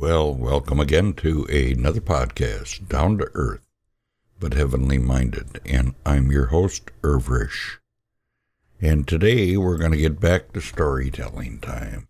[0.00, 3.68] Well, welcome again to another podcast, Down to Earth,
[4.38, 5.60] but Heavenly Minded.
[5.66, 7.76] And I'm your host, Irvrish.
[8.80, 12.08] And today we're going to get back to storytelling time.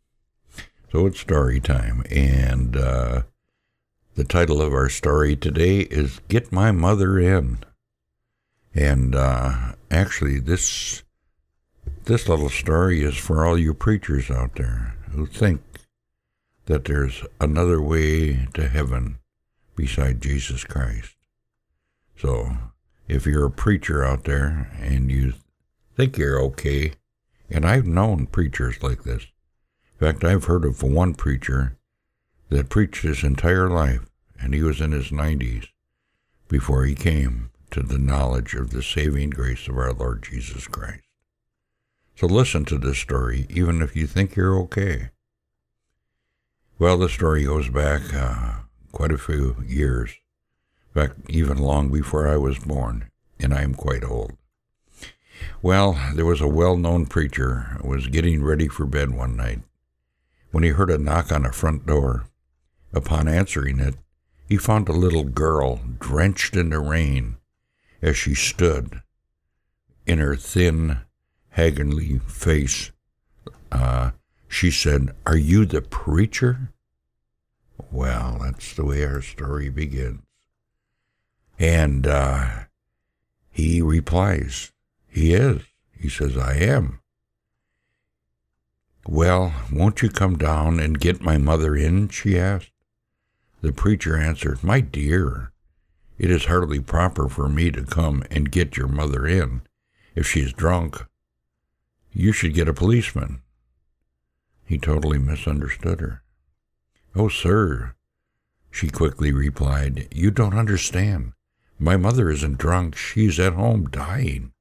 [0.92, 2.04] So it's story time.
[2.08, 3.22] And uh,
[4.14, 7.58] the title of our story today is Get My Mother In.
[8.72, 11.02] And uh, actually, this
[12.04, 15.60] this little story is for all you preachers out there who think
[16.66, 19.18] that there's another way to heaven
[19.76, 21.14] beside Jesus Christ.
[22.16, 22.56] So,
[23.08, 25.34] if you're a preacher out there and you
[25.96, 26.92] think you're okay,
[27.48, 29.26] and I've known preachers like this.
[30.00, 31.76] In fact, I've heard of one preacher
[32.48, 34.06] that preached his entire life,
[34.40, 35.66] and he was in his 90s
[36.48, 41.02] before he came to the knowledge of the saving grace of our Lord Jesus Christ.
[42.16, 45.10] So listen to this story, even if you think you're okay.
[46.80, 50.16] Well, the story goes back uh, quite a few years,
[50.88, 54.32] in fact, even long before I was born, and I am quite old.
[55.60, 59.60] Well, there was a well-known preacher who was getting ready for bed one night
[60.52, 62.24] when he heard a knock on the front door.
[62.94, 63.96] Upon answering it,
[64.48, 67.36] he found a little girl drenched in the rain
[68.00, 69.02] as she stood
[70.06, 71.00] in her thin,
[71.50, 72.90] haggardly face
[73.70, 74.12] uh,
[74.50, 76.72] she said, Are you the preacher?
[77.90, 80.22] Well, that's the way our story begins.
[81.58, 82.64] And uh,
[83.50, 84.72] he replies,
[85.08, 85.62] He is.
[85.96, 87.00] He says, I am.
[89.06, 92.08] Well, won't you come down and get my mother in?
[92.08, 92.72] she asked.
[93.60, 95.52] The preacher answered, My dear,
[96.18, 99.62] it is hardly proper for me to come and get your mother in
[100.16, 101.06] if she is drunk.
[102.12, 103.42] You should get a policeman.
[104.70, 106.22] He totally misunderstood her.
[107.16, 107.96] Oh, sir,
[108.70, 111.32] she quickly replied, you don't understand.
[111.76, 112.94] My mother isn't drunk.
[112.94, 114.52] She's at home dying.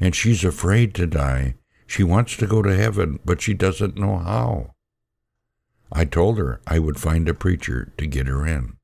[0.00, 1.56] And she's afraid to die.
[1.86, 4.74] She wants to go to heaven, but she doesn't know how.
[5.92, 8.78] I told her I would find a preacher to get her in.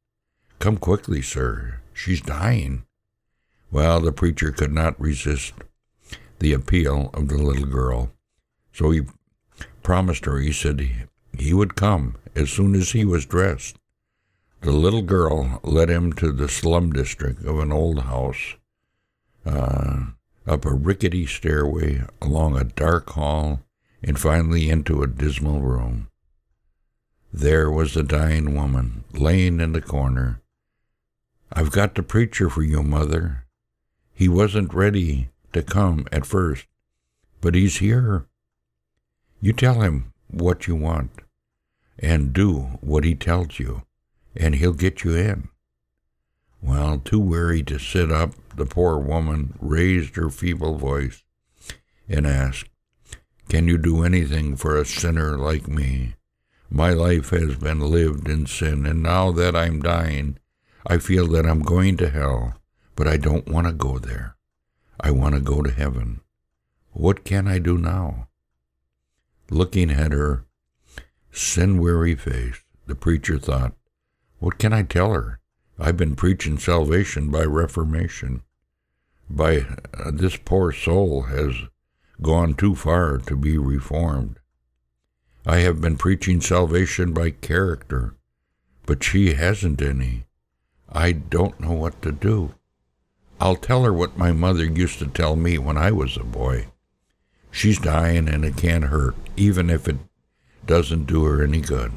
[0.59, 1.81] Come quickly, sir.
[1.95, 2.85] She's dying.
[3.71, 5.55] Well, the preacher could not resist
[6.41, 8.13] the appeal of the little girl,
[8.71, 9.01] so he
[9.89, 10.87] promised her, he said
[11.39, 13.79] he would come as soon as he was dressed.
[14.61, 18.57] The little girl led him to the slum district of an old house,
[19.47, 20.09] uh,
[20.47, 23.61] up a rickety stairway, along a dark hall,
[24.03, 26.09] and finally into a dismal room.
[27.33, 30.43] There was the dying woman, laying in the corner.
[31.51, 33.47] I've got the preacher for you, mother.
[34.13, 36.67] He wasn't ready to come at first,
[37.41, 38.27] but he's here.
[39.41, 41.11] You tell him what you want
[41.99, 43.83] and do what he tells you,
[44.37, 45.49] and he'll get you in.
[46.61, 51.23] Well, too weary to sit up, the poor woman raised her feeble voice
[52.09, 52.69] and asked,
[53.49, 56.15] Can you do anything for a sinner like me?
[56.69, 60.39] My life has been lived in sin, and now that I'm dying,
[60.85, 62.55] I feel that I'm going to hell,
[62.97, 64.37] but I don't want to go there.
[65.01, 66.21] I want to go to heaven.
[66.93, 68.29] What can I do now?
[69.51, 70.45] Looking at her
[71.33, 73.75] sin weary face, the preacher thought,
[74.39, 75.41] What can I tell her?
[75.79, 78.43] I've been preaching salvation by reformation.
[79.31, 81.55] By uh, this poor soul has
[82.21, 84.39] gone too far to be reformed.
[85.47, 88.17] I have been preaching salvation by character,
[88.85, 90.25] but she hasn't any.
[90.91, 92.55] I don't know what to do.
[93.41, 96.67] I'll tell her what my mother used to tell me when I was a boy.
[97.51, 99.97] She's dying and it can't hurt, even if it
[100.67, 101.93] doesn't do her any good.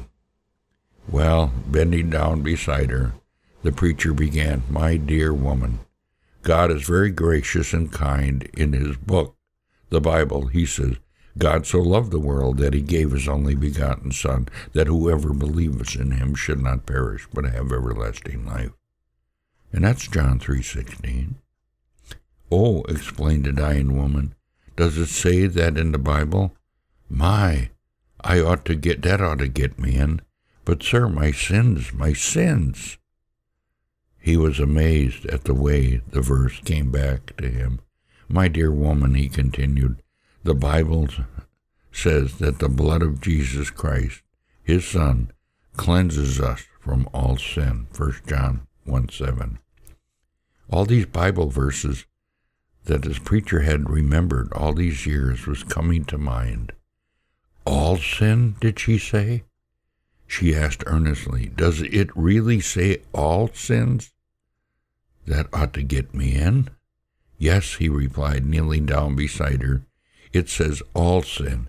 [1.08, 3.12] Well, bending down beside her,
[3.62, 5.80] the preacher began, My dear woman,
[6.42, 9.36] God is very gracious and kind in his book,
[9.90, 10.46] the Bible.
[10.46, 10.96] He says,
[11.38, 15.96] God so loved the world that he gave his only begotten Son, that whoever believes
[15.96, 18.72] in him should not perish, but have everlasting life.
[19.72, 21.34] And that's John 3.16.
[22.50, 24.34] Oh, explained the dying woman,
[24.82, 26.56] does it say that in the Bible?
[27.08, 27.70] My,
[28.20, 30.22] I ought to get that ought to get me in.
[30.64, 32.98] But sir, my sins, my sins.
[34.18, 37.78] He was amazed at the way the verse came back to him.
[38.28, 40.02] My dear woman, he continued,
[40.42, 41.06] the Bible
[41.92, 44.22] says that the blood of Jesus Christ,
[44.64, 45.30] his Son,
[45.76, 47.86] cleanses us from all sin.
[47.96, 49.60] 1 John 1 7.
[50.68, 52.04] All these Bible verses
[52.84, 56.72] that his preacher had remembered all these years was coming to mind.
[57.64, 59.44] All sin, did she say?
[60.26, 64.12] She asked earnestly, Does it really say all sins?
[65.26, 66.70] That ought to get me in.
[67.38, 69.82] Yes, he replied, kneeling down beside her.
[70.32, 71.68] It says all sin.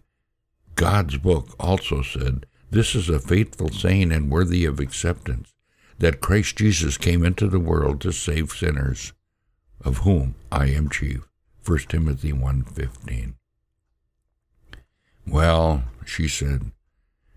[0.75, 5.54] God's book also said, This is a faithful saying and worthy of acceptance,
[6.00, 9.13] that Christ Jesus came into the world to save sinners,
[9.83, 11.27] of whom I am chief.
[11.65, 13.33] 1 Timothy 1.15
[15.25, 16.71] Well, she said,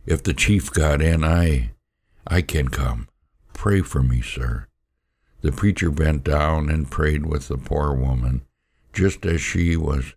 [0.07, 1.73] if the chief got in, I,
[2.27, 3.09] I can come.
[3.53, 4.67] Pray for me, sir.
[5.43, 8.43] The preacher bent down and prayed with the poor woman,
[8.93, 10.15] just as she was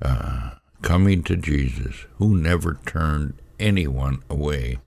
[0.00, 0.52] uh,
[0.82, 4.78] coming to Jesus, who never turned anyone away,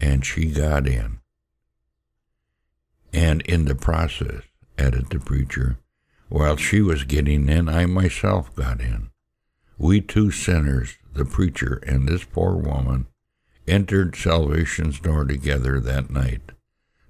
[0.00, 1.18] and she got in.
[3.12, 4.42] And in the process,
[4.76, 5.78] added the preacher,
[6.28, 9.10] while she was getting in, I myself got in.
[9.78, 13.06] We two sinners, the preacher and this poor woman,
[13.66, 16.52] entered salvation's door together that night.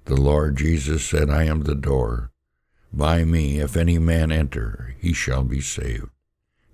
[0.06, 2.30] The Lord Jesus said, I am the door.
[2.92, 6.10] By me, if any man enter, he shall be saved.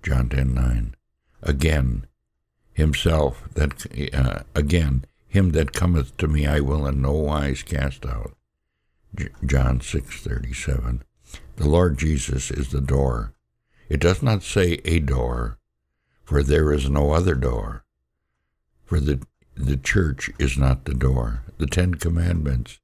[0.03, 0.95] John 10 9.
[1.43, 2.05] Again,
[2.73, 8.05] himself that uh, again him that cometh to me I will in no wise cast
[8.05, 8.35] out.
[9.15, 11.03] J- John six thirty seven.
[11.61, 13.35] The Lord Jesus is the door.
[13.87, 15.59] It does not say a door,
[16.23, 17.85] for there is no other door.
[18.83, 19.21] For the
[19.53, 21.43] the church is not the door.
[21.59, 22.79] The Ten Commandments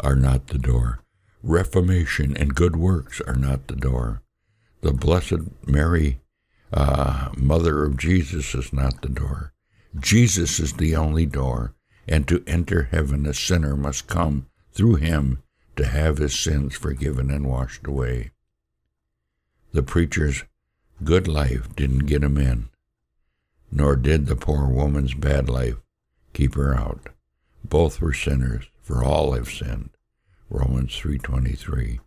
[0.00, 1.04] are not the door.
[1.42, 4.22] Reformation and good works are not the door.
[4.80, 6.22] The Blessed Mary,
[6.72, 9.52] uh, Mother of Jesus, is not the door.
[10.00, 11.74] Jesus is the only door,
[12.08, 15.42] and to enter heaven a sinner must come through him
[15.76, 18.30] to have his sins forgiven and washed away.
[19.72, 20.44] The preacher's
[21.02, 22.68] good life didn't get him in,
[23.72, 25.76] nor did the poor woman's bad life
[26.32, 27.08] keep her out.
[27.64, 29.90] Both were sinners, for all have sinned.
[30.50, 32.00] Romans 3:23.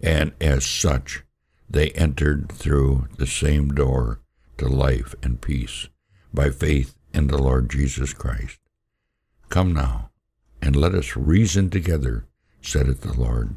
[0.00, 1.24] And as such,
[1.68, 4.20] they entered through the same door
[4.58, 5.88] to life and peace
[6.32, 8.58] by faith in the Lord Jesus Christ.
[9.48, 10.10] Come now,
[10.62, 12.26] and let us reason together,
[12.60, 13.56] saith the Lord.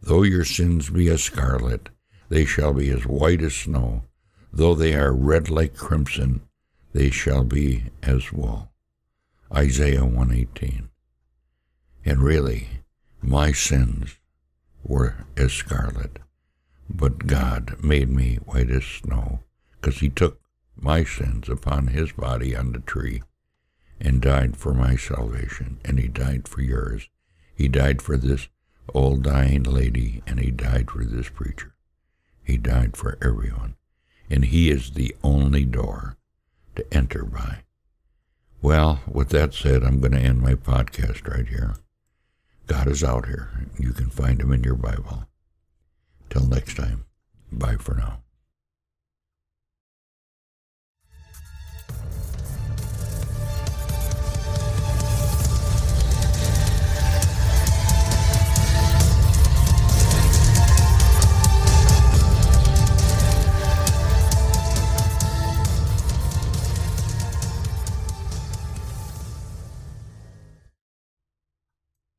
[0.00, 1.88] Though your sins be as scarlet,
[2.28, 4.04] they shall be as white as snow.
[4.52, 6.42] Though they are red like crimson,
[6.92, 8.70] they shall be as wool.
[9.54, 10.88] Isaiah 118.
[12.04, 12.68] And really,
[13.20, 14.16] my sins
[14.84, 16.18] were as scarlet,
[16.88, 19.40] but God made me white as snow,
[19.72, 20.40] because he took
[20.76, 23.22] my sins upon his body on the tree
[24.00, 27.08] and died for my salvation, and he died for yours.
[27.58, 28.46] He died for this
[28.94, 31.74] old dying lady, and he died for this preacher.
[32.44, 33.74] He died for everyone,
[34.30, 36.16] and he is the only door
[36.76, 37.64] to enter by.
[38.62, 41.74] Well, with that said, I'm going to end my podcast right here.
[42.68, 43.50] God is out here.
[43.76, 45.26] You can find him in your Bible.
[46.30, 47.06] Till next time,
[47.50, 48.20] bye for now.